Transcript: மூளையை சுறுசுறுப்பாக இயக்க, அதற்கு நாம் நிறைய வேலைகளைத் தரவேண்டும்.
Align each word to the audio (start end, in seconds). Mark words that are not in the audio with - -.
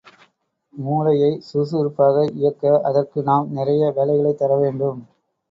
மூளையை 0.73 1.39
சுறுசுறுப்பாக 1.39 2.23
இயக்க, 2.31 2.81
அதற்கு 2.81 3.23
நாம் 3.23 3.51
நிறைய 3.51 3.91
வேலைகளைத் 3.91 4.37
தரவேண்டும். 4.37 4.99